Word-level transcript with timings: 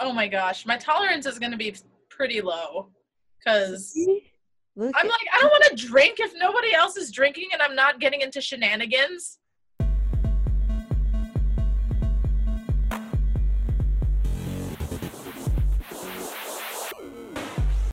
oh 0.00 0.12
my 0.12 0.28
gosh, 0.28 0.64
my 0.64 0.76
tolerance 0.76 1.26
is 1.26 1.38
going 1.38 1.52
to 1.52 1.58
be 1.58 1.74
pretty 2.08 2.40
low 2.40 2.88
because 3.38 3.96
I'm 4.78 4.88
at- 4.94 4.94
like, 4.94 5.26
I 5.34 5.40
don't 5.40 5.50
want 5.50 5.64
to 5.76 5.86
drink 5.86 6.20
if 6.20 6.32
nobody 6.36 6.72
else 6.74 6.96
is 6.96 7.10
drinking 7.10 7.48
and 7.52 7.60
I'm 7.60 7.74
not 7.74 8.00
getting 8.00 8.20
into 8.20 8.40
shenanigans. 8.40 9.38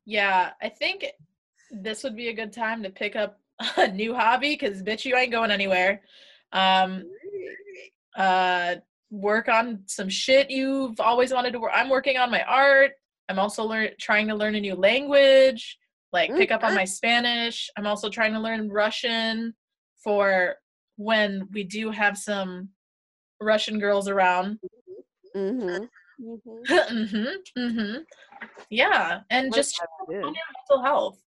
Yeah, 0.07 0.51
I 0.61 0.69
think 0.69 1.07
this 1.71 2.03
would 2.03 2.15
be 2.15 2.27
a 2.27 2.33
good 2.33 2.53
time 2.53 2.83
to 2.83 2.91
pick 2.91 3.15
up 3.15 3.39
a 3.77 3.87
new 3.87 4.13
hobby 4.13 4.51
because 4.53 4.83
bitch, 4.83 5.05
you 5.05 5.15
ain't 5.15 5.31
going 5.31 5.49
anywhere. 5.49 6.01
Um, 6.51 7.05
uh, 8.15 8.75
work 9.09 9.47
on 9.47 9.81
some 9.85 10.09
shit 10.09 10.49
you've 10.49 10.99
always 10.99 11.33
wanted 11.33 11.51
to 11.51 11.59
work. 11.59 11.71
I'm 11.73 11.89
working 11.89 12.17
on 12.17 12.31
my 12.31 12.43
art. 12.43 12.93
I'm 13.29 13.39
also 13.39 13.63
learn 13.63 13.89
trying 13.99 14.27
to 14.27 14.35
learn 14.35 14.55
a 14.55 14.59
new 14.59 14.75
language, 14.75 15.77
like 16.13 16.35
pick 16.35 16.51
up 16.51 16.63
on 16.63 16.75
my 16.75 16.85
Spanish. 16.85 17.69
I'm 17.77 17.87
also 17.87 18.09
trying 18.09 18.33
to 18.33 18.39
learn 18.39 18.69
Russian 18.69 19.53
for 20.03 20.55
when 20.97 21.47
we 21.51 21.63
do 21.63 21.89
have 21.91 22.17
some 22.17 22.69
Russian 23.41 23.79
girls 23.79 24.07
around. 24.07 24.59
Mm-hmm. 25.35 25.85
Mm-hmm. 26.23 27.25
hmm 27.55 27.69
hmm 27.71 27.97
Yeah, 28.69 29.21
and 29.29 29.49
What 29.49 29.55
just 29.55 29.81
on 29.81 30.13
your 30.15 30.21
mental 30.21 30.83
health 30.83 31.21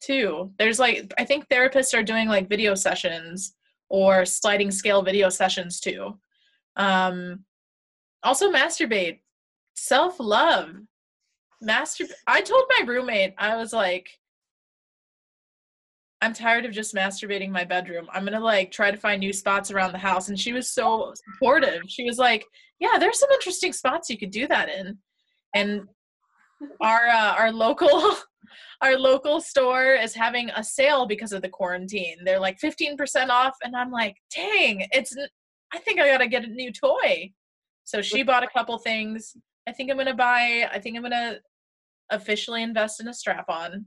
too. 0.00 0.52
There's 0.58 0.78
like 0.78 1.12
I 1.18 1.24
think 1.24 1.48
therapists 1.48 1.96
are 1.96 2.02
doing 2.02 2.28
like 2.28 2.48
video 2.48 2.74
sessions 2.74 3.54
or 3.88 4.24
sliding 4.24 4.70
scale 4.70 5.02
video 5.02 5.28
sessions 5.28 5.80
too. 5.80 6.18
Um 6.76 7.44
also 8.22 8.50
masturbate. 8.50 9.20
Self-love. 9.74 10.74
Master 11.60 12.04
I 12.26 12.40
told 12.40 12.64
my 12.78 12.86
roommate 12.86 13.34
I 13.38 13.56
was 13.56 13.72
like 13.72 14.08
I'm 16.22 16.32
tired 16.32 16.64
of 16.64 16.70
just 16.70 16.94
masturbating 16.94 17.46
in 17.46 17.52
my 17.52 17.64
bedroom. 17.64 18.06
I'm 18.12 18.24
to 18.26 18.38
like 18.38 18.70
try 18.70 18.92
to 18.92 18.96
find 18.96 19.18
new 19.18 19.32
spots 19.32 19.72
around 19.72 19.90
the 19.90 19.98
house 19.98 20.28
and 20.28 20.38
she 20.38 20.52
was 20.52 20.68
so 20.68 21.12
supportive. 21.16 21.82
She 21.88 22.04
was 22.04 22.16
like, 22.16 22.46
"Yeah, 22.78 22.96
there's 22.98 23.18
some 23.18 23.30
interesting 23.32 23.72
spots 23.72 24.08
you 24.08 24.16
could 24.16 24.30
do 24.30 24.46
that 24.46 24.68
in." 24.68 24.98
And 25.52 25.82
our 26.80 27.08
uh, 27.08 27.34
our 27.36 27.52
local 27.52 28.16
our 28.82 28.96
local 28.96 29.40
store 29.40 29.94
is 29.94 30.14
having 30.14 30.50
a 30.50 30.62
sale 30.62 31.06
because 31.06 31.32
of 31.32 31.42
the 31.42 31.48
quarantine. 31.48 32.18
They're 32.24 32.40
like 32.40 32.60
15% 32.60 33.28
off 33.28 33.56
and 33.64 33.74
I'm 33.74 33.90
like, 33.90 34.16
"Dang, 34.32 34.86
it's 34.92 35.16
I 35.72 35.78
think 35.78 36.00
I 36.00 36.10
got 36.10 36.18
to 36.18 36.28
get 36.28 36.44
a 36.44 36.48
new 36.48 36.72
toy." 36.72 37.32
So 37.84 38.00
she 38.02 38.22
bought 38.22 38.44
a 38.44 38.48
couple 38.48 38.78
things. 38.78 39.36
I 39.68 39.72
think 39.72 39.90
I'm 39.90 39.98
to 39.98 40.14
buy 40.14 40.68
I 40.72 40.78
think 40.78 40.96
I'm 40.96 41.04
to 41.04 41.40
officially 42.10 42.62
invest 42.62 43.00
in 43.00 43.08
a 43.08 43.14
strap-on. 43.14 43.86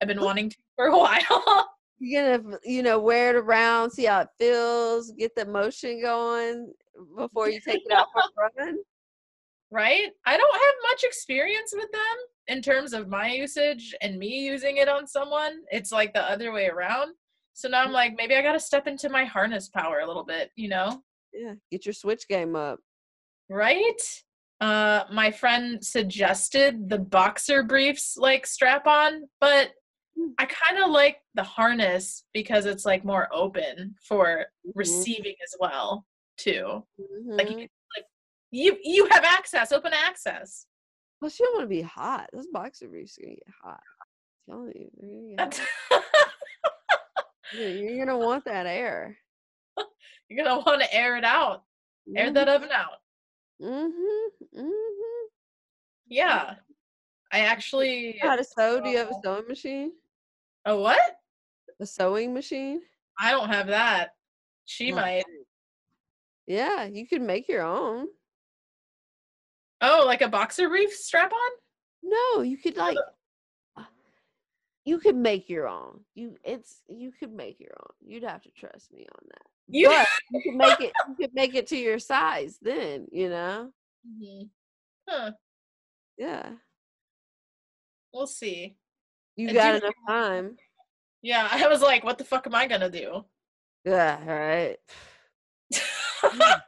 I've 0.00 0.08
been 0.08 0.20
wanting 0.20 0.50
to 0.50 0.56
for 0.76 0.86
a 0.86 0.96
while. 0.98 1.68
You're 1.98 2.38
gonna, 2.38 2.58
you 2.64 2.82
know, 2.82 2.98
wear 2.98 3.30
it 3.30 3.36
around, 3.36 3.90
see 3.90 4.06
how 4.06 4.20
it 4.20 4.28
feels, 4.38 5.12
get 5.12 5.34
the 5.36 5.44
motion 5.44 6.00
going 6.00 6.72
before 7.16 7.50
you 7.50 7.60
take 7.60 7.82
it 7.84 7.92
out 7.92 8.06
for 8.12 8.44
a 8.44 8.48
run. 8.64 8.78
right? 9.70 10.08
I 10.24 10.36
don't 10.36 10.54
have 10.54 10.74
much 10.90 11.04
experience 11.04 11.74
with 11.74 11.90
them 11.92 12.00
in 12.56 12.62
terms 12.62 12.94
of 12.94 13.08
my 13.08 13.30
usage 13.30 13.94
and 14.00 14.18
me 14.18 14.40
using 14.40 14.78
it 14.78 14.88
on 14.88 15.06
someone. 15.06 15.60
It's 15.70 15.92
like 15.92 16.14
the 16.14 16.22
other 16.22 16.52
way 16.52 16.68
around. 16.68 17.12
So 17.52 17.68
now 17.68 17.82
I'm 17.82 17.92
like, 17.92 18.14
maybe 18.16 18.34
I 18.34 18.42
got 18.42 18.52
to 18.52 18.60
step 18.60 18.86
into 18.86 19.08
my 19.08 19.24
harness 19.24 19.68
power 19.68 20.00
a 20.00 20.06
little 20.06 20.24
bit, 20.24 20.50
you 20.56 20.68
know? 20.68 21.02
Yeah, 21.32 21.54
get 21.70 21.86
your 21.86 21.92
switch 21.92 22.26
game 22.28 22.56
up. 22.56 22.80
Right? 23.48 24.00
Uh 24.60 25.04
my 25.12 25.30
friend 25.30 25.82
suggested 25.84 26.88
the 26.90 26.98
boxer 26.98 27.62
briefs 27.62 28.16
like 28.18 28.46
strap 28.46 28.86
on, 28.86 29.22
but 29.40 29.70
Hmm. 30.18 30.32
I 30.38 30.46
kind 30.46 30.82
of 30.82 30.90
like 30.90 31.18
the 31.34 31.42
harness 31.44 32.24
because 32.34 32.66
it's 32.66 32.84
like 32.84 33.04
more 33.04 33.28
open 33.32 33.94
for 34.02 34.46
Mhm, 34.66 34.74
receiving 34.74 35.34
as 35.44 35.54
well, 35.60 36.04
too. 36.36 36.84
Like 37.38 37.48
you 37.48 37.54
mhm. 37.54 37.58
can 37.60 37.68
like 37.96 38.04
you 38.50 38.76
you 38.82 39.06
have 39.12 39.24
access, 39.24 39.70
open 39.72 39.92
access. 39.94 40.66
Plus, 41.20 41.38
you 41.38 41.46
don't 41.46 41.54
want 41.54 41.64
to 41.64 41.68
be 41.68 41.82
hot. 41.82 42.28
Those 42.32 42.48
boxer 42.52 42.88
briefs 42.88 43.18
are 43.18 43.22
gonna 43.22 43.36
get 43.36 43.54
hot. 43.62 43.80
I'm 44.48 44.52
telling 44.54 44.72
you, 44.74 44.90
they're 44.98 45.36
gonna 45.38 45.52
get 45.52 45.60
hot. 45.90 46.04
You're, 47.52 48.04
gonna 48.06 48.18
want 48.18 48.44
that 48.44 48.66
air. 48.66 49.16
You're 50.28 50.44
gonna 50.44 50.62
want 50.64 50.82
to 50.82 50.94
air 50.94 51.16
it 51.16 51.24
out. 51.24 51.64
Air 52.16 52.32
that 52.32 52.48
oven 52.48 52.70
out. 52.72 52.98
Mm-hmm. 53.62 54.58
Mm-hmm. 54.60 55.26
Yeah. 56.08 56.54
I 57.32 57.40
actually 57.40 58.18
How 58.20 58.36
to 58.36 58.44
sew? 58.44 58.80
Do 58.80 58.88
you 58.88 58.98
have 58.98 59.10
a 59.10 59.14
sewing 59.22 59.46
machine? 59.48 59.92
a 60.64 60.76
what? 60.76 61.16
A 61.80 61.86
sewing 61.86 62.34
machine? 62.34 62.80
I 63.18 63.30
don't 63.30 63.48
have 63.48 63.68
that. 63.68 64.10
She 64.64 64.92
Oh. 64.92 64.96
might. 64.96 65.24
Yeah, 66.46 66.84
you 66.84 67.06
could 67.06 67.22
make 67.22 67.48
your 67.48 67.62
own. 67.62 68.06
Oh, 69.80 70.02
like 70.06 70.20
a 70.20 70.28
boxer 70.28 70.68
brief 70.68 70.92
strap 70.92 71.32
on? 71.32 71.50
No, 72.02 72.42
you 72.42 72.56
could 72.58 72.76
like 72.76 72.96
you 74.84 74.98
could 74.98 75.16
make 75.16 75.48
your 75.48 75.68
own. 75.68 76.00
You 76.14 76.36
it's 76.44 76.82
you 76.88 77.12
could 77.12 77.32
make 77.32 77.60
your 77.60 77.72
own. 77.80 77.92
You'd 78.00 78.24
have 78.24 78.42
to 78.42 78.50
trust 78.50 78.92
me 78.92 79.06
on 79.14 79.26
that. 79.28 79.46
You 79.68 79.88
But 79.88 80.08
you 80.30 80.42
could 80.42 80.56
make 80.56 80.80
it 80.80 80.92
you 81.08 81.14
could 81.16 81.34
make 81.34 81.54
it 81.54 81.66
to 81.68 81.76
your 81.76 81.98
size 81.98 82.58
then, 82.60 83.06
you 83.12 83.28
know? 83.28 83.72
Mhm. 84.08 84.48
Huh. 85.08 85.32
Yeah. 86.16 86.52
We'll 88.12 88.26
see. 88.26 88.76
You 89.36 89.50
I 89.50 89.52
got 89.52 89.76
enough 89.76 89.94
time. 90.08 90.56
Yeah, 91.22 91.46
I 91.50 91.68
was 91.68 91.82
like, 91.82 92.02
what 92.02 92.18
the 92.18 92.24
fuck 92.24 92.46
am 92.46 92.54
I 92.54 92.66
gonna 92.66 92.90
do? 92.90 93.24
Yeah, 93.84 94.24
right. 94.24 94.78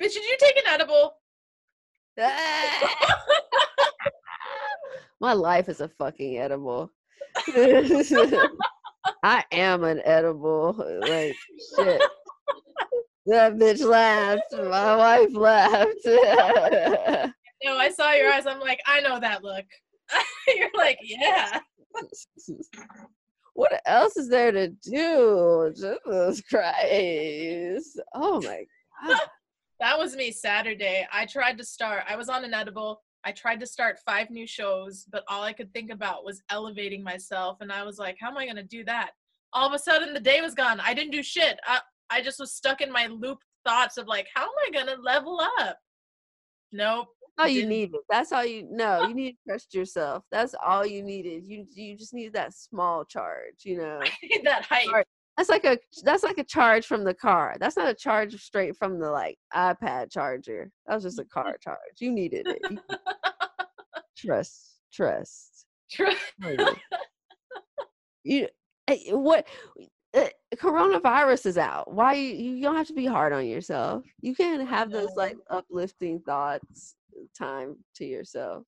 Bitch, 0.00 0.08
did 0.12 0.14
you 0.14 0.36
take 0.38 0.56
an 0.56 0.62
edible? 0.68 1.16
My 5.20 5.32
life 5.32 5.68
is 5.68 5.80
a 5.80 5.88
fucking 5.88 6.38
edible. 6.38 6.92
I 9.22 9.44
am 9.52 9.84
an 9.84 10.00
edible. 10.04 10.74
Like 11.00 11.36
shit. 11.76 12.02
That 13.26 13.56
bitch 13.56 13.84
laughed. 13.84 14.42
My 14.52 14.96
wife 14.96 15.34
laughed. 15.34 17.32
No, 17.64 17.76
I 17.76 17.90
saw 17.90 18.12
your 18.12 18.32
eyes. 18.32 18.46
I'm 18.46 18.60
like, 18.60 18.78
I 18.86 19.00
know 19.00 19.18
that 19.18 19.42
look. 19.42 19.64
You're 20.56 20.70
like, 20.76 20.98
yeah. 21.02 21.58
what 23.54 23.80
else 23.84 24.16
is 24.16 24.28
there 24.28 24.52
to 24.52 24.68
do? 24.68 25.72
Jesus 25.74 26.40
Christ. 26.42 28.00
Oh 28.14 28.40
my 28.42 28.64
god. 29.04 29.20
That 29.80 29.98
was 29.98 30.16
me 30.16 30.30
Saturday. 30.30 31.06
I 31.12 31.26
tried 31.26 31.58
to 31.58 31.64
start, 31.64 32.04
I 32.08 32.16
was 32.16 32.28
on 32.28 32.44
an 32.44 32.54
edible. 32.54 33.02
I 33.24 33.32
tried 33.32 33.60
to 33.60 33.66
start 33.66 33.98
five 34.06 34.30
new 34.30 34.46
shows, 34.46 35.04
but 35.10 35.24
all 35.28 35.42
I 35.42 35.52
could 35.52 35.72
think 35.72 35.90
about 35.90 36.24
was 36.24 36.42
elevating 36.50 37.02
myself. 37.02 37.58
And 37.60 37.72
I 37.72 37.82
was 37.84 37.98
like, 37.98 38.16
how 38.20 38.28
am 38.28 38.38
I 38.38 38.44
going 38.44 38.56
to 38.56 38.62
do 38.62 38.84
that? 38.84 39.10
All 39.52 39.66
of 39.66 39.74
a 39.74 39.78
sudden, 39.78 40.14
the 40.14 40.20
day 40.20 40.40
was 40.40 40.54
gone. 40.54 40.80
I 40.80 40.94
didn't 40.94 41.12
do 41.12 41.22
shit. 41.22 41.58
I, 41.66 41.80
I 42.10 42.22
just 42.22 42.38
was 42.38 42.52
stuck 42.52 42.80
in 42.80 42.92
my 42.92 43.06
loop 43.06 43.38
thoughts 43.66 43.96
of 43.96 44.06
like, 44.06 44.28
how 44.34 44.42
am 44.44 44.50
I 44.66 44.70
going 44.70 44.86
to 44.86 45.02
level 45.02 45.40
up? 45.58 45.78
Nope. 46.70 47.08
all 47.38 47.48
you 47.48 47.62
didn't- 47.62 47.68
needed. 47.70 48.00
That's 48.10 48.30
all 48.32 48.44
you 48.44 48.68
no, 48.70 49.06
you 49.08 49.14
need 49.14 49.32
to 49.32 49.38
trust 49.48 49.74
yourself. 49.74 50.22
That's 50.30 50.54
all 50.64 50.86
you 50.86 51.02
needed. 51.02 51.46
You 51.46 51.64
you 51.74 51.96
just 51.96 52.12
needed 52.12 52.34
that 52.34 52.52
small 52.54 53.04
charge, 53.04 53.64
you 53.64 53.78
know. 53.78 54.00
I 54.02 54.10
need 54.22 54.42
that 54.44 54.64
hype. 54.64 55.06
That's 55.38 55.48
like 55.48 55.64
a 55.64 55.78
that's 56.02 56.24
like 56.24 56.38
a 56.38 56.44
charge 56.44 56.84
from 56.84 57.04
the 57.04 57.14
car. 57.14 57.56
That's 57.60 57.76
not 57.76 57.88
a 57.88 57.94
charge 57.94 58.34
straight 58.42 58.76
from 58.76 58.98
the 58.98 59.08
like 59.08 59.38
iPad 59.54 60.10
charger. 60.10 60.72
That 60.84 60.96
was 60.96 61.04
just 61.04 61.20
a 61.20 61.24
car 61.24 61.56
charge. 61.62 61.78
You 62.00 62.10
needed 62.10 62.48
it. 62.48 62.80
trust, 64.16 64.80
trust, 64.92 65.66
trust. 65.90 66.18
You 68.24 68.48
eh, 68.88 69.12
what 69.12 69.46
uh, 70.12 70.26
coronavirus 70.56 71.46
is 71.46 71.56
out. 71.56 71.94
Why 71.94 72.14
you, 72.14 72.34
you 72.34 72.62
don't 72.62 72.74
have 72.74 72.88
to 72.88 72.92
be 72.92 73.06
hard 73.06 73.32
on 73.32 73.46
yourself. 73.46 74.02
You 74.20 74.34
can 74.34 74.66
have 74.66 74.90
those 74.90 75.14
like 75.16 75.36
uplifting 75.50 76.18
thoughts 76.20 76.96
time 77.38 77.76
to 77.94 78.04
yourself. 78.04 78.64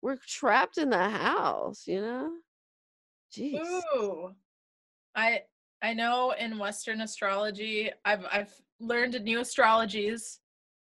We're 0.00 0.16
trapped 0.26 0.78
in 0.78 0.88
the 0.88 1.10
house, 1.10 1.82
you 1.86 2.00
know? 2.00 2.30
Jeez. 3.36 3.60
Ooh. 3.94 4.34
I 5.14 5.42
I 5.82 5.94
know 5.94 6.32
in 6.38 6.58
Western 6.58 7.00
astrology, 7.02 7.90
I've 8.04 8.24
I've 8.30 8.52
learned 8.80 9.22
new 9.22 9.40
astrologies 9.40 10.38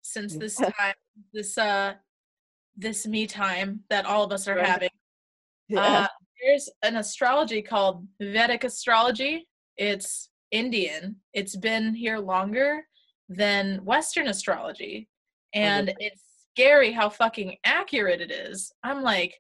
since 0.03 0.37
this 0.37 0.57
time, 0.57 0.95
this 1.33 1.57
uh 1.59 1.95
this 2.77 3.07
me 3.07 3.27
time 3.27 3.81
that 3.91 4.07
all 4.07 4.25
of 4.25 4.33
us 4.33 4.49
are 4.49 4.57
Right. 4.57 4.67
having. 4.67 4.91
Yeah. 5.69 5.81
Uh, 5.81 6.09
there's 6.43 6.69
an 6.83 6.97
astrology 6.97 7.63
called 7.63 8.07
Vedic 8.21 8.65
astrology. 8.65 9.47
It's 9.77 10.31
Indian. 10.51 11.17
It's 11.35 11.57
been 11.57 11.95
here 11.95 12.19
longer 12.19 12.87
than 13.29 13.85
Western 13.85 14.29
astrology. 14.29 15.09
And 15.53 15.93
it's 15.99 16.23
scary 16.53 16.93
how 16.93 17.09
fucking 17.11 17.57
accurate 17.65 18.21
it 18.21 18.31
is. 18.31 18.73
I'm 18.83 19.03
like, 19.03 19.35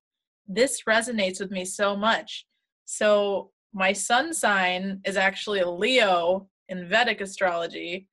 this 0.47 0.82
resonates 0.88 1.41
with 1.41 1.50
me 1.50 1.64
so 1.64 1.97
much. 1.97 2.47
So 2.85 3.50
my 3.72 3.93
sun 3.93 4.32
sign 4.32 5.00
is 5.05 5.17
actually 5.17 5.61
a 5.61 5.69
Leo 5.69 6.49
in 6.69 6.88
Vedic 6.88 7.20
astrology, 7.20 8.08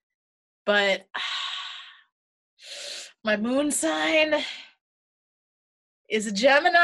but 0.65 1.06
my 3.24 3.38
moon 3.38 3.71
sign 3.71 4.36
is 6.09 6.27
a 6.27 6.31
Gemini. 6.31 6.77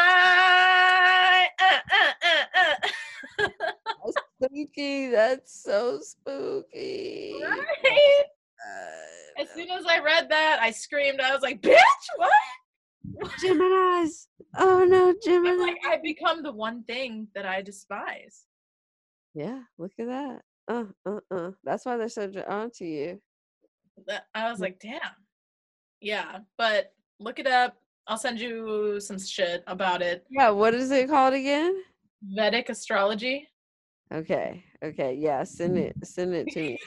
Uh, 1.60 1.80
uh, 1.92 3.42
uh, 3.42 3.48
spooky. 4.44 5.08
That's 5.08 5.64
so 5.64 6.00
spooky. 6.02 7.36
right? 7.42 8.24
As 9.40 9.50
soon 9.56 9.70
as 9.72 9.86
I 9.88 10.00
read 10.00 10.30
that, 10.30 10.60
I 10.62 10.72
screamed. 10.72 11.20
I 11.20 11.34
was 11.34 11.42
like, 11.42 11.62
"Bitch, 11.62 11.78
what?" 12.18 12.32
Gemini's. 13.42 14.28
Oh 14.58 14.86
no, 14.86 15.14
Gemini. 15.24 15.52
I'm 15.52 15.60
like, 15.60 15.78
I 15.86 15.98
become 16.04 16.44
the 16.44 16.52
one 16.52 16.84
thing 16.84 17.28
that 17.36 17.46
I 17.46 17.62
despise. 17.62 18.44
Yeah, 19.34 19.62
look 19.78 19.92
at 20.00 20.08
that. 20.08 20.42
Uh, 20.68 20.86
uh, 21.06 21.20
uh. 21.32 21.52
That's 21.64 21.86
why 21.86 21.98
they're 21.98 22.10
so 22.10 22.28
drawn 22.28 22.72
to 22.78 22.86
you. 22.86 23.22
That 24.08 24.26
I 24.34 24.50
was 24.50 24.60
like, 24.60 24.80
damn. 24.80 25.00
Yeah, 26.02 26.40
but 26.58 26.94
look 27.20 27.40
it 27.40 27.48
up. 27.48 27.78
I'll 28.08 28.18
send 28.18 28.40
you 28.40 29.00
some 29.00 29.18
shit 29.18 29.64
about 29.68 30.02
it. 30.02 30.26
Yeah, 30.30 30.50
what 30.50 30.74
is 30.74 30.92
it 30.92 31.10
called 31.10 31.34
again? 31.34 31.84
Vedic 32.22 32.70
astrology. 32.70 33.48
Okay, 34.14 34.64
okay, 34.84 35.16
yeah. 35.16 35.44
Send 35.44 35.78
it, 35.78 35.96
send 36.04 36.34
it 36.34 36.50
to 36.50 36.60
me. 36.60 36.78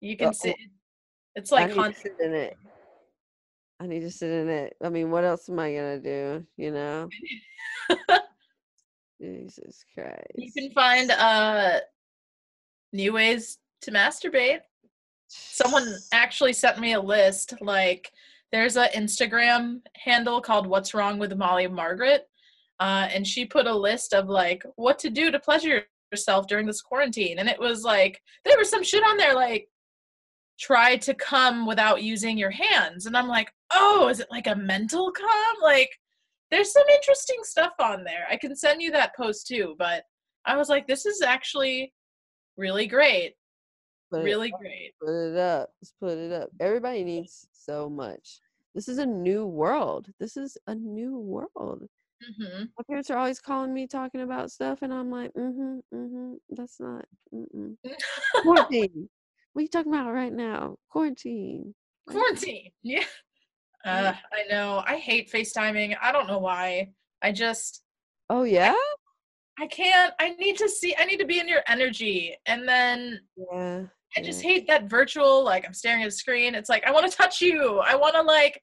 You 0.00 0.16
can 0.16 0.34
see. 0.34 0.54
It's 1.34 1.52
I 1.52 1.66
like 1.66 1.96
sit 1.96 2.16
in 2.20 2.34
it. 2.34 2.56
I 3.80 3.86
need 3.86 4.00
to 4.00 4.10
sit 4.10 4.30
in 4.30 4.48
it. 4.48 4.76
I 4.82 4.88
mean, 4.88 5.10
what 5.10 5.24
else 5.24 5.48
am 5.48 5.58
I 5.58 5.72
gonna 5.74 6.00
do? 6.00 6.46
You 6.56 6.70
know? 6.72 7.08
Jesus 9.22 9.84
Christ. 9.94 10.32
you 10.34 10.50
can 10.52 10.70
find 10.72 11.10
uh 11.12 11.78
new 12.92 13.12
ways 13.12 13.58
to 13.82 13.90
masturbate. 13.90 14.60
Someone 15.28 15.86
actually 16.12 16.52
sent 16.52 16.78
me 16.78 16.92
a 16.92 17.00
list. 17.00 17.54
Like, 17.60 18.10
there's 18.50 18.76
a 18.76 18.88
Instagram 18.88 19.80
handle 19.96 20.40
called 20.40 20.66
"What's 20.66 20.92
Wrong 20.92 21.18
with 21.18 21.36
Molly 21.36 21.66
Margaret," 21.68 22.28
uh, 22.80 23.08
and 23.12 23.26
she 23.26 23.44
put 23.46 23.66
a 23.66 23.74
list 23.74 24.12
of 24.12 24.28
like 24.28 24.64
what 24.76 24.98
to 25.00 25.10
do 25.10 25.30
to 25.30 25.38
pleasure 25.38 25.84
yourself 26.10 26.46
during 26.48 26.66
this 26.66 26.82
quarantine. 26.82 27.38
And 27.38 27.48
it 27.48 27.58
was 27.58 27.84
like 27.84 28.20
there 28.44 28.58
was 28.58 28.68
some 28.68 28.82
shit 28.82 29.04
on 29.04 29.16
there 29.16 29.34
like 29.34 29.68
try 30.58 30.96
to 30.96 31.14
come 31.14 31.66
without 31.66 32.02
using 32.02 32.36
your 32.36 32.50
hands, 32.50 33.06
and 33.06 33.16
I'm 33.16 33.28
like, 33.28 33.52
oh, 33.72 34.08
is 34.08 34.20
it 34.20 34.28
like 34.30 34.46
a 34.48 34.56
mental 34.56 35.10
come? 35.12 35.56
Like, 35.62 35.90
there's 36.52 36.72
some 36.72 36.86
interesting 36.94 37.38
stuff 37.42 37.72
on 37.80 38.04
there. 38.04 38.26
I 38.30 38.36
can 38.36 38.54
send 38.54 38.80
you 38.82 38.92
that 38.92 39.16
post 39.16 39.46
too, 39.48 39.74
but 39.78 40.04
I 40.44 40.56
was 40.56 40.68
like, 40.68 40.86
this 40.86 41.06
is 41.06 41.22
actually 41.22 41.92
really 42.56 42.86
great. 42.86 43.34
Put 44.12 44.22
Really 44.22 44.52
up, 44.52 44.60
great. 44.60 44.92
Put 45.00 45.10
it 45.32 45.36
up. 45.38 45.70
Let's 45.80 45.94
put 45.98 46.18
it 46.18 46.30
up. 46.30 46.50
Everybody 46.60 47.02
needs 47.02 47.46
so 47.52 47.88
much. 47.88 48.40
This 48.74 48.86
is 48.86 48.98
a 48.98 49.06
new 49.06 49.46
world. 49.46 50.08
This 50.20 50.36
is 50.36 50.58
a 50.66 50.74
new 50.74 51.18
world. 51.18 51.84
hmm 52.38 52.64
My 52.76 52.84
parents 52.86 53.08
are 53.10 53.16
always 53.16 53.40
calling 53.40 53.72
me 53.72 53.86
talking 53.86 54.20
about 54.20 54.50
stuff, 54.50 54.82
and 54.82 54.92
I'm 54.92 55.10
like, 55.10 55.32
mm-hmm, 55.32 55.78
mm-hmm. 55.94 56.34
That's 56.50 56.78
not. 56.78 57.06
Mm-mm. 57.34 57.76
Quarantine. 58.42 59.08
what 59.54 59.60
are 59.60 59.62
you 59.62 59.68
talking 59.68 59.94
about 59.94 60.12
right 60.12 60.32
now? 60.32 60.76
Quarantine. 60.90 61.74
Quarantine. 62.06 62.70
Yeah. 62.82 63.04
Uh, 63.84 64.12
I 64.32 64.44
know. 64.48 64.82
I 64.86 64.96
hate 64.96 65.30
FaceTiming. 65.30 65.96
I 66.00 66.12
don't 66.12 66.28
know 66.28 66.38
why. 66.38 66.90
I 67.22 67.32
just 67.32 67.82
Oh 68.30 68.44
yeah. 68.44 68.74
I 69.58 69.66
can't. 69.66 70.14
I 70.18 70.30
need 70.30 70.56
to 70.58 70.68
see 70.68 70.94
I 70.98 71.04
need 71.04 71.18
to 71.18 71.26
be 71.26 71.40
in 71.40 71.48
your 71.48 71.62
energy. 71.66 72.36
And 72.46 72.68
then 72.68 73.20
Yeah. 73.36 73.82
I 74.16 74.20
just 74.20 74.42
hate 74.42 74.66
that 74.68 74.90
virtual 74.90 75.42
like 75.44 75.64
I'm 75.66 75.74
staring 75.74 76.02
at 76.02 76.08
a 76.08 76.12
screen. 76.12 76.54
It's 76.54 76.68
like 76.68 76.86
I 76.86 76.92
want 76.92 77.10
to 77.10 77.16
touch 77.16 77.40
you. 77.40 77.78
I 77.78 77.94
want 77.94 78.14
to 78.14 78.22
like 78.22 78.62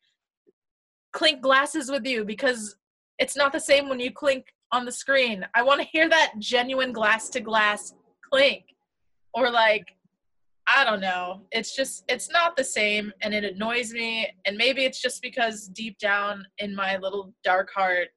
clink 1.11 1.41
glasses 1.41 1.89
with 1.89 2.05
you 2.05 2.23
because 2.23 2.75
it's 3.17 3.35
not 3.35 3.51
the 3.51 3.59
same 3.59 3.89
when 3.89 3.99
you 3.99 4.11
clink 4.11 4.45
on 4.71 4.85
the 4.85 4.91
screen. 4.91 5.45
I 5.55 5.63
want 5.63 5.81
to 5.81 5.87
hear 5.87 6.07
that 6.09 6.33
genuine 6.39 6.93
glass 6.93 7.29
to 7.29 7.39
glass 7.39 7.93
clink. 8.31 8.63
Or 9.33 9.51
like 9.51 9.85
I 10.71 10.83
don't 10.83 11.01
know. 11.01 11.41
It's 11.51 11.75
just 11.75 12.03
it's 12.07 12.29
not 12.29 12.55
the 12.55 12.63
same 12.63 13.11
and 13.21 13.33
it 13.33 13.43
annoys 13.43 13.91
me 13.91 14.27
and 14.45 14.55
maybe 14.55 14.85
it's 14.85 15.01
just 15.01 15.21
because 15.21 15.67
deep 15.67 15.97
down 15.97 16.45
in 16.59 16.75
my 16.75 16.97
little 16.97 17.33
dark 17.43 17.69
heart 17.73 18.09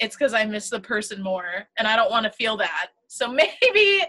it's 0.00 0.16
cuz 0.16 0.34
I 0.34 0.44
miss 0.44 0.70
the 0.70 0.80
person 0.80 1.22
more 1.22 1.68
and 1.78 1.86
I 1.86 1.94
don't 1.94 2.10
want 2.10 2.24
to 2.24 2.32
feel 2.32 2.56
that. 2.56 2.88
So 3.08 3.28
maybe 3.42 4.02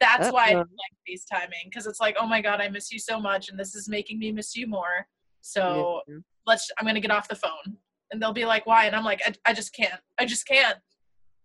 that's 0.00 0.30
why 0.30 0.46
I 0.46 0.54
Uh-oh. 0.54 0.64
don't 0.64 0.70
like 0.84 0.96
FaceTiming 1.08 1.72
cuz 1.72 1.86
it's 1.86 2.00
like, 2.00 2.16
"Oh 2.18 2.26
my 2.26 2.40
god, 2.40 2.60
I 2.60 2.68
miss 2.68 2.90
you 2.90 2.98
so 2.98 3.20
much 3.20 3.48
and 3.48 3.58
this 3.58 3.74
is 3.74 3.88
making 3.88 4.18
me 4.18 4.32
miss 4.32 4.56
you 4.56 4.66
more." 4.66 5.06
So 5.40 6.02
Yeah. 6.08 6.16
let's 6.46 6.70
I'm 6.78 6.84
going 6.84 6.94
to 6.96 7.00
get 7.00 7.10
off 7.10 7.28
the 7.28 7.36
phone. 7.36 7.78
And 8.10 8.20
they'll 8.22 8.32
be 8.32 8.46
like, 8.46 8.66
"Why?" 8.66 8.86
And 8.86 8.96
I'm 8.96 9.04
like, 9.04 9.20
I, 9.26 9.34
I 9.50 9.52
just 9.52 9.74
can't. 9.74 10.00
I 10.18 10.24
just 10.24 10.46
can't." 10.46 10.78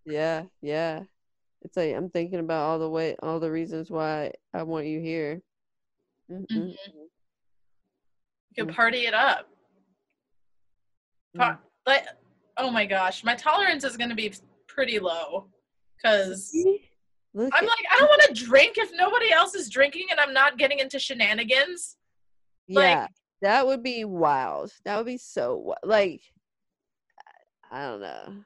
Yeah, 0.06 0.44
yeah. 0.62 1.02
It's 1.62 1.76
like 1.76 1.94
I'm 1.94 2.08
thinking 2.10 2.40
about 2.40 2.62
all 2.62 2.78
the 2.78 2.88
way, 2.88 3.16
all 3.22 3.38
the 3.38 3.50
reasons 3.50 3.90
why 3.90 4.32
I 4.54 4.62
want 4.62 4.86
you 4.86 5.00
here. 5.00 5.42
Mm-mm. 6.30 6.46
Mhm. 6.50 6.76
You 8.50 8.54
can 8.56 8.66
Mm. 8.68 8.74
party 8.74 9.06
it 9.06 9.14
up. 9.14 9.48
Pa- 11.36 11.58
Like, 11.86 12.06
oh 12.56 12.70
my 12.70 12.86
gosh, 12.86 13.24
my 13.24 13.34
tolerance 13.34 13.84
is 13.84 13.96
going 13.96 14.08
to 14.10 14.14
be 14.16 14.32
pretty 14.68 14.98
low 14.98 15.50
because 15.96 16.52
I'm 16.54 17.52
at- 17.52 17.62
like, 17.64 17.84
I 17.90 17.98
don't 17.98 18.08
want 18.08 18.22
to 18.34 18.44
drink 18.44 18.78
if 18.78 18.90
nobody 18.94 19.32
else 19.32 19.54
is 19.54 19.68
drinking 19.68 20.06
and 20.10 20.20
I'm 20.20 20.32
not 20.32 20.56
getting 20.58 20.78
into 20.78 20.98
shenanigans. 20.98 21.96
like- 22.68 22.84
yeah, 22.96 23.06
that 23.42 23.66
would 23.66 23.82
be 23.82 24.04
wild. 24.06 24.72
That 24.84 24.96
would 24.96 25.06
be 25.06 25.18
so 25.18 25.74
like 25.82 26.22
I 27.70 27.82
don't 27.86 28.00
know. 28.00 28.44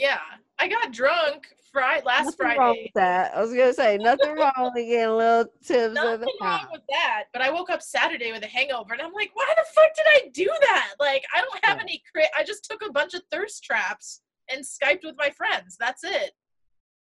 Yeah, 0.00 0.18
I 0.58 0.66
got 0.66 0.92
drunk 0.92 1.46
Friday 1.70 2.02
last 2.06 2.24
Nothing 2.38 2.46
wrong 2.46 2.56
Friday. 2.56 2.82
with 2.84 2.92
that. 2.94 3.36
I 3.36 3.40
was 3.42 3.50
gonna 3.52 3.74
say 3.74 3.98
nothing 3.98 4.34
wrong 4.38 4.72
with 4.74 4.86
getting 4.86 5.04
a 5.04 5.14
little 5.14 5.44
tips 5.62 5.88
of 5.88 5.92
Nothing 5.92 6.20
the 6.20 6.32
wrong 6.40 6.66
with 6.72 6.80
that, 6.88 7.24
but 7.34 7.42
I 7.42 7.50
woke 7.50 7.68
up 7.68 7.82
Saturday 7.82 8.32
with 8.32 8.42
a 8.42 8.46
hangover, 8.46 8.94
and 8.94 9.02
I'm 9.02 9.12
like, 9.12 9.30
why 9.34 9.52
the 9.56 9.64
fuck 9.74 9.94
did 9.94 10.06
I 10.06 10.28
do 10.32 10.46
that? 10.62 10.94
Like, 10.98 11.22
I 11.36 11.42
don't 11.42 11.64
have 11.64 11.76
Yeah. 11.76 11.82
any. 11.82 12.02
Cra- 12.14 12.24
I 12.34 12.42
just 12.44 12.64
took 12.64 12.82
a 12.82 12.90
bunch 12.90 13.12
of 13.12 13.20
thirst 13.30 13.62
traps 13.62 14.22
and 14.48 14.64
skyped 14.64 15.04
with 15.04 15.16
my 15.18 15.28
friends. 15.30 15.76
That's 15.78 16.02
it. 16.02 16.32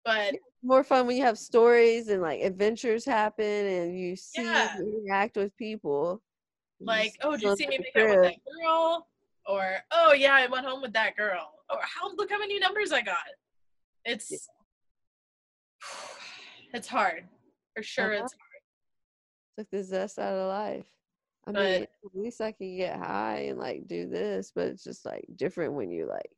But 0.05 0.35
More 0.61 0.83
fun 0.83 1.07
when 1.07 1.17
you 1.17 1.23
have 1.23 1.39
stories 1.39 2.09
and 2.09 2.21
like 2.21 2.41
adventures 2.41 3.03
happen 3.03 3.43
and 3.43 3.99
you 3.99 4.15
see 4.15 4.43
Yeah. 4.43 4.77
and 4.77 4.87
interact 4.87 5.35
with 5.37 5.57
people. 5.57 6.21
Like, 6.79 7.13
oh, 7.23 7.31
did 7.31 7.41
you 7.41 7.55
see 7.55 7.65
me 7.67 7.79
make 7.79 7.95
out 8.03 8.09
with 8.09 8.21
that 8.25 8.35
girl? 8.61 9.07
Or 9.47 9.77
oh 9.91 10.13
yeah, 10.13 10.33
I 10.35 10.47
went 10.47 10.65
home 10.65 10.81
with 10.81 10.93
that 10.93 11.15
girl. 11.15 11.51
Or 11.69 11.79
how 11.81 12.13
look 12.15 12.29
how 12.31 12.39
many 12.39 12.59
numbers 12.59 12.91
I 12.91 13.01
got. 13.01 13.17
It's 14.05 14.31
it's 16.73 16.87
hard 16.87 17.25
for 17.75 17.83
sure. 17.83 18.13
Uh-huh. 18.15 18.23
It's 18.25 18.35
Took 19.57 19.69
the 19.71 19.83
zest 19.83 20.19
out 20.19 20.33
of 20.33 20.49
life. 20.49 20.85
I 21.47 21.51
But- 21.51 21.63
mean, 21.63 21.81
at 21.83 21.89
least 22.15 22.41
I 22.41 22.51
can 22.51 22.75
get 22.75 22.97
high 22.97 23.45
and 23.49 23.59
like 23.59 23.87
do 23.87 24.07
this, 24.07 24.51
but 24.53 24.67
it's 24.67 24.83
just 24.83 25.05
like 25.05 25.25
different 25.35 25.73
when 25.73 25.89
you 25.91 26.07
like 26.07 26.29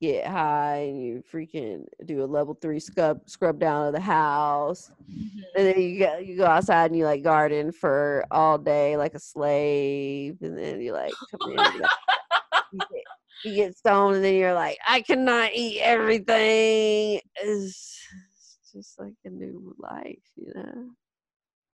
get 0.00 0.26
high 0.28 0.86
and 0.88 1.02
you 1.02 1.22
freaking 1.30 1.84
do 2.06 2.22
a 2.22 2.24
level 2.24 2.54
three 2.54 2.78
scrub 2.78 3.20
scrub 3.28 3.58
down 3.58 3.88
of 3.88 3.92
the 3.92 4.00
house, 4.00 4.90
Mhm. 5.10 5.42
and 5.56 5.66
then 5.66 5.80
you 5.80 5.98
go 5.98 6.16
you 6.18 6.36
go 6.36 6.46
outside 6.46 6.86
and 6.90 6.96
you 6.98 7.04
like 7.04 7.22
garden 7.24 7.72
for 7.72 8.24
all 8.30 8.56
day 8.58 8.96
like 8.96 9.14
a 9.14 9.18
slave, 9.20 10.40
and 10.40 10.56
then 10.56 10.80
you 10.80 10.92
like 10.92 11.12
come 11.32 11.50
in. 11.52 11.58
and, 11.58 11.80
like, 11.80 11.90
you, 12.72 12.78
get, 12.78 13.02
you 13.44 13.54
get 13.54 13.76
stoned, 13.76 14.16
and 14.16 14.24
then 14.24 14.34
you're 14.34 14.54
like, 14.54 14.78
I 14.86 15.02
cannot 15.02 15.50
eat 15.54 15.80
everything. 15.80 17.20
It's, 17.36 18.02
it's 18.30 18.72
just 18.72 18.98
like 18.98 19.14
a 19.24 19.30
new 19.30 19.74
life, 19.78 20.18
you 20.36 20.52
know. 20.54 20.90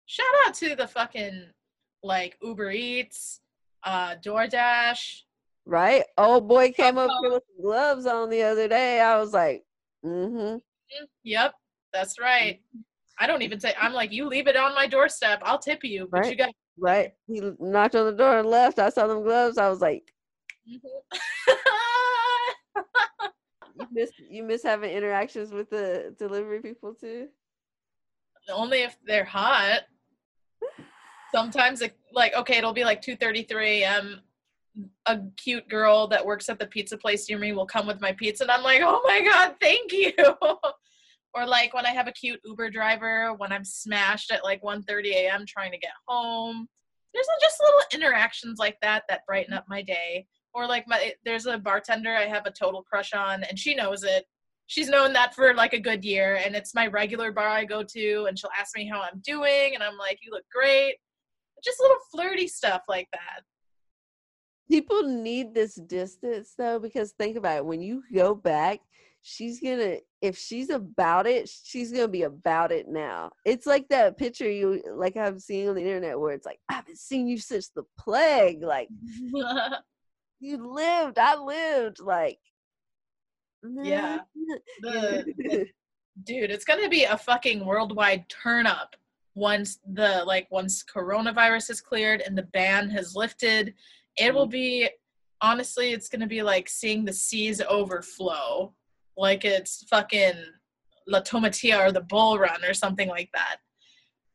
Shout 0.06 0.26
out 0.46 0.54
to 0.56 0.76
the 0.76 0.88
fucking 0.88 1.46
like 2.04 2.38
Uber 2.42 2.72
Eats, 2.72 3.42
uh, 3.84 4.16
DoorDash. 4.26 5.22
Right? 5.66 6.04
Old 6.18 6.48
boy 6.48 6.72
came 6.72 6.98
up 6.98 7.12
here 7.22 7.34
with 7.34 7.44
gloves 7.62 8.06
on 8.08 8.30
the 8.30 8.42
other 8.42 8.68
day. 8.68 9.00
I 9.00 9.20
was 9.20 9.34
like, 9.34 9.64
mm-hmm. 10.04 10.38
Mm, 10.38 11.08
Yep, 11.24 11.54
that's 11.94 12.20
right. 12.20 12.60
I 13.20 13.28
don't 13.28 13.42
even 13.42 13.60
say 13.60 13.74
I'm 13.80 13.94
like 13.94 14.12
you 14.12 14.26
leave 14.28 14.48
it 14.48 14.56
on 14.56 14.74
my 14.74 14.88
doorstep. 14.88 15.42
I'll 15.44 15.60
tip 15.60 15.84
you, 15.84 16.08
but 16.12 16.30
you 16.30 16.36
got. 16.36 16.50
Right. 16.78 17.12
He 17.28 17.42
knocked 17.60 17.96
on 17.96 18.06
the 18.06 18.14
door 18.14 18.40
and 18.40 18.48
left. 18.48 18.80
I 18.80 18.90
saw 18.90 19.06
them 19.08 19.22
gloves. 19.24 19.58
I 19.58 19.70
was 19.70 19.82
like, 19.82 20.04
Mm-hmm. 20.70 21.18
you 23.80 23.88
miss 23.92 24.12
you 24.30 24.44
miss 24.44 24.64
having 24.64 24.92
interactions 24.92 25.52
with 25.52 25.70
the 25.70 26.16
delivery 26.18 26.62
people 26.62 26.94
too. 26.94 27.28
Only 28.52 28.84
if 28.84 28.98
they're 29.06 29.26
hot. 29.26 29.82
Sometimes 31.34 31.82
it 31.82 31.98
like 32.14 32.34
okay, 32.36 32.58
it'll 32.58 32.74
be 32.74 32.84
like 32.84 33.02
two 33.02 33.16
thirty 33.16 33.44
three 33.44 33.84
a.m. 33.84 34.22
a 35.06 35.20
cute 35.38 35.68
girl 35.70 36.08
that 36.08 36.26
works 36.26 36.50
at 36.50 36.60
the 36.60 36.68
pizza 36.68 36.98
place 36.98 37.30
near 37.30 37.40
me 37.40 37.54
will 37.54 37.66
come 37.66 37.88
with 37.88 38.02
my 38.02 38.12
pizza 38.12 38.44
and 38.44 38.52
I'm 38.52 38.64
like, 38.64 38.82
"Oh 38.84 39.02
my 39.06 39.22
god, 39.22 39.56
thank 39.62 39.92
you." 39.92 40.14
or 41.34 41.46
like 41.46 41.74
when 41.74 41.86
I 41.86 41.92
have 41.92 42.08
a 42.08 42.12
cute 42.12 42.40
Uber 42.44 42.70
driver 42.70 43.34
when 43.36 43.52
I'm 43.52 43.66
smashed 43.66 44.32
at 44.32 44.44
like 44.44 44.64
1:30 44.64 45.12
a.m. 45.14 45.46
trying 45.48 45.72
to 45.72 45.78
get 45.78 45.92
home. 46.08 46.68
There's 47.14 47.28
just 47.42 47.58
little 47.64 47.82
interactions 47.94 48.60
like 48.60 48.78
that 48.82 49.04
that 49.10 49.26
brighten 49.26 49.54
up 49.54 49.66
my 49.68 49.82
day. 49.82 50.28
Or 50.54 50.68
like 50.68 50.86
my 50.88 51.14
there's 51.26 51.46
a 51.46 51.58
bartender 51.58 52.14
I 52.16 52.26
have 52.26 52.46
a 52.46 52.52
total 52.52 52.84
crush 52.84 53.14
on 53.14 53.44
and 53.44 53.58
she 53.58 53.76
knows 53.76 54.04
it. 54.04 54.26
She's 54.68 54.90
known 54.90 55.14
that 55.14 55.34
for 55.34 55.54
like 55.54 55.74
a 55.74 55.80
good 55.80 56.04
year 56.04 56.40
and 56.44 56.56
it's 56.56 56.76
my 56.76 56.88
regular 56.88 57.32
bar 57.32 57.48
I 57.48 57.66
go 57.66 57.84
to 57.84 58.26
and 58.28 58.38
she'll 58.38 58.52
ask 58.60 58.76
me 58.76 58.88
how 58.88 59.02
I'm 59.02 59.20
doing 59.22 59.74
and 59.74 59.84
I'm 59.84 59.98
like, 59.98 60.20
"You 60.22 60.32
look 60.32 60.46
great." 60.54 60.98
Just 61.64 61.80
little 61.80 61.98
flirty 62.12 62.48
stuff 62.48 62.84
like 62.88 63.08
that 63.12 63.44
people 64.70 65.02
need 65.04 65.54
this 65.54 65.76
distance 65.76 66.54
though 66.58 66.80
because 66.80 67.12
think 67.14 67.36
about 67.36 67.58
it 67.58 67.66
when 67.66 67.82
you 67.82 68.04
go 68.14 68.36
back 68.36 68.80
she's 69.22 69.60
gonna 69.60 69.98
if 70.22 70.38
she's 70.38 70.70
about 70.70 71.28
it 71.28 71.50
she's 71.50 71.92
gonna 71.92 72.08
be 72.08 72.24
about 72.24 72.72
it 72.72 72.88
now 72.88 73.30
it's 73.46 73.66
like 73.66 73.88
that 73.90 74.18
picture 74.18 74.50
you 74.50 74.82
like 74.96 75.18
i've 75.18 75.42
seen 75.42 75.68
on 75.68 75.76
the 75.76 75.82
internet 75.82 76.18
where 76.18 76.34
it's 76.34 76.46
like 76.46 76.60
i 76.70 76.74
haven't 76.74 76.98
seen 76.98 77.28
you 77.28 77.38
since 77.38 77.70
the 77.76 77.84
plague 77.98 78.64
like 78.64 78.88
you 80.40 80.58
lived 80.74 81.18
i 81.18 81.36
lived 81.36 82.00
like 82.00 82.40
yeah. 83.64 84.20
The, 84.82 85.26
the, 85.38 85.68
dude 86.24 86.52
it's 86.52 86.66
gonna 86.66 86.90
be 86.90 87.04
a 87.04 87.18
fucking 87.18 87.66
worldwide 87.66 88.28
turn 88.30 88.68
up 88.68 88.96
once 89.36 89.80
the 89.94 90.24
like 90.26 90.48
once 90.52 90.84
coronavirus 90.84 91.70
is 91.70 91.82
cleared 91.82 92.22
and 92.22 92.38
the 92.38 92.44
ban 92.44 92.90
has 92.90 93.16
lifted. 93.16 93.74
It 94.18 94.34
will 94.34 94.44
mm-hmm. 94.44 94.52
be 94.52 94.90
honestly 95.42 95.92
it's 95.92 96.10
gonna 96.10 96.28
be 96.28 96.42
like 96.42 96.68
seeing 96.68 97.06
the 97.06 97.14
seas 97.14 97.62
overflow 97.62 98.74
like 99.16 99.46
it's 99.46 99.86
fucking 99.90 100.36
la 101.08 101.22
Tomatina 101.22 101.80
or 101.80 101.92
the 101.92 102.02
bull 102.02 102.38
run 102.38 102.64
or 102.66 102.74
something 102.74 103.08
like 103.08 103.30
that. 103.34 103.58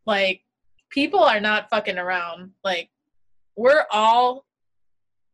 Like 0.06 0.42
people 0.90 1.22
are 1.22 1.40
not 1.40 1.70
fucking 1.70 1.98
around 1.98 2.52
like 2.62 2.90
we're 3.56 3.84
all 3.90 4.44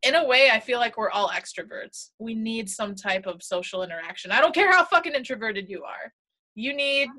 in 0.03 0.15
a 0.15 0.25
way 0.25 0.49
i 0.51 0.59
feel 0.59 0.79
like 0.79 0.97
we're 0.97 1.09
all 1.09 1.29
extroverts 1.29 2.09
we 2.19 2.33
need 2.33 2.69
some 2.69 2.95
type 2.95 3.25
of 3.25 3.43
social 3.43 3.83
interaction 3.83 4.31
i 4.31 4.41
don't 4.41 4.55
care 4.55 4.71
how 4.71 4.83
fucking 4.83 5.13
introverted 5.13 5.69
you 5.69 5.83
are 5.83 6.13
you 6.55 6.73
need 6.73 7.09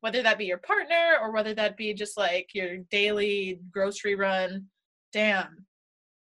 whether 0.00 0.22
that 0.22 0.38
be 0.38 0.44
your 0.44 0.58
partner 0.58 1.16
or 1.20 1.32
whether 1.32 1.54
that 1.54 1.76
be 1.76 1.94
just 1.94 2.16
like 2.16 2.48
your 2.54 2.78
daily 2.90 3.60
grocery 3.70 4.14
run 4.14 4.66
damn 5.12 5.66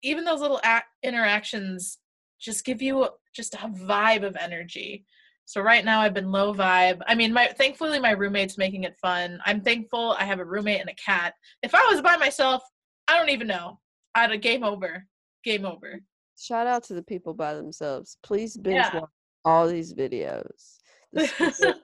even 0.03 0.25
those 0.25 0.41
little 0.41 0.61
a- 0.65 0.83
interactions 1.03 1.99
just 2.43 2.65
give 2.65 2.83
you 2.83 3.09
just 3.35 3.55
a 3.55 3.59
vibe 3.59 4.27
of 4.27 4.37
energy. 4.37 5.07
So 5.45 5.61
right 5.61 5.85
now 5.85 6.01
I've 6.01 6.15
been 6.15 6.31
low 6.31 6.53
vibe. 6.53 7.01
I 7.07 7.15
mean, 7.15 7.33
my 7.33 7.49
thankfully 7.59 7.99
my 7.99 8.11
roommate's 8.11 8.59
making 8.59 8.85
it 8.85 8.97
fun. 9.01 9.41
I'm 9.45 9.61
thankful 9.61 10.17
I 10.19 10.25
have 10.25 10.41
a 10.41 10.45
roommate 10.45 10.81
and 10.81 10.91
a 10.91 10.95
cat. 10.95 11.35
If 11.63 11.75
I 11.75 11.87
was 11.91 12.01
by 12.01 12.17
myself, 12.17 12.63
I 13.09 13.19
don't 13.19 13.31
even 13.31 13.47
know. 13.47 13.79
I'd 14.15 14.33
a 14.33 14.39
game 14.39 14.65
over. 14.65 15.07
Game 15.45 15.65
over. 15.65 16.01
Shout 16.39 16.67
out 16.67 16.85
to 16.85 16.95
the 16.95 17.03
people 17.03 17.35
by 17.35 17.55
themselves. 17.55 18.17
Please 18.23 18.57
binge 18.57 18.77
yeah. 18.77 19.01
watch 19.01 19.11
all 19.45 19.69
these 19.69 19.93
videos 19.93 20.79
of, 21.17 21.75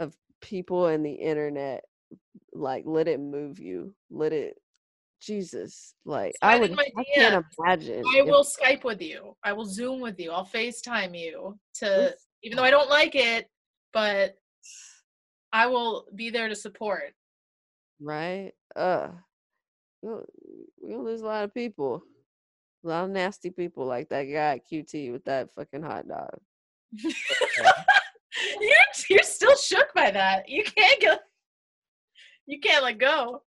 of 0.00 0.16
people 0.40 0.86
and 0.86 1.04
the 1.04 1.12
internet. 1.12 1.84
Like 2.52 2.84
let 2.86 3.08
it 3.08 3.20
move 3.20 3.58
you. 3.58 3.94
Let 4.10 4.32
it 4.32 4.56
Jesus, 5.24 5.94
like 6.04 6.34
I 6.42 6.58
would, 6.58 6.78
I 6.78 7.04
can't 7.14 7.44
imagine. 7.58 8.02
I 8.16 8.22
will 8.22 8.44
Skype 8.44 8.84
with 8.84 9.00
you. 9.00 9.34
I 9.42 9.52
will 9.54 9.64
Zoom 9.64 10.00
with 10.00 10.20
you. 10.20 10.30
I'll 10.30 10.46
FaceTime 10.46 11.18
you 11.18 11.58
to, 11.76 12.14
even 12.42 12.56
though 12.56 12.62
I 12.62 12.70
don't 12.70 12.90
like 12.90 13.14
it, 13.14 13.48
but 13.92 14.36
I 15.52 15.66
will 15.66 16.06
be 16.14 16.30
there 16.30 16.48
to 16.48 16.54
support. 16.54 17.14
Right? 18.00 18.52
Uh, 18.76 19.08
we're 20.84 20.96
gonna 20.96 21.08
lose 21.08 21.22
a 21.22 21.26
lot 21.26 21.44
of 21.44 21.54
people. 21.54 22.02
A 22.84 22.88
lot 22.88 23.04
of 23.04 23.10
nasty 23.10 23.50
people 23.50 23.86
like 23.86 24.08
that 24.10 24.24
guy 24.24 24.56
at 24.56 24.68
QT 24.70 25.12
with 25.12 25.24
that 25.24 25.54
fucking 25.54 25.82
hot 25.82 26.06
dog. 26.06 26.38
you're 27.02 27.14
you're 29.08 29.22
still 29.22 29.56
shook 29.56 29.92
by 29.94 30.10
that. 30.10 30.48
You 30.48 30.64
can't 30.64 31.00
go. 31.00 31.16
You 32.46 32.60
can't 32.60 32.84
let 32.84 32.98
go. 32.98 33.42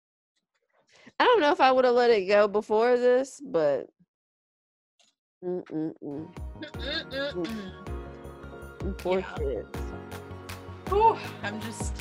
I 1.19 1.25
don't 1.25 1.41
know 1.41 1.51
if 1.53 1.61
I 1.61 1.73
would 1.73 1.85
have 1.85 1.95
let 1.95 2.11
it 2.11 2.29
go 2.29 2.47
before 2.49 2.97
this, 2.97 3.41
but. 3.45 3.89
Mm-mm-mm. 5.45 6.29
Mm-mm. 6.63 7.85
Poor 8.99 9.19
yeah. 9.19 9.35
kids. 9.37 9.79
Whew, 10.89 11.19
I'm 11.43 11.61
just. 11.61 11.95